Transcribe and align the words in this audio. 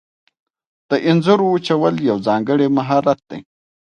د 0.89 0.91
انځرو 1.09 1.45
وچول 1.53 1.95
یو 2.09 2.17
ځانګړی 2.27 2.67
مهارت 2.77 3.19
دی. 3.29 3.39